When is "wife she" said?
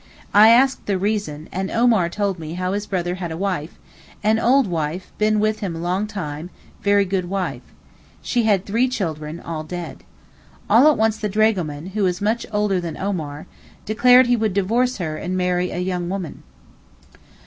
7.29-8.41